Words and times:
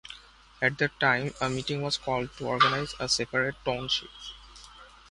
At 0.63 0.79
that 0.79 0.99
time 0.99 1.31
a 1.39 1.47
meeting 1.47 1.83
was 1.83 1.95
called 1.99 2.35
to 2.37 2.47
organize 2.47 2.95
a 2.99 3.07
separate 3.07 3.63
township. 3.63 4.09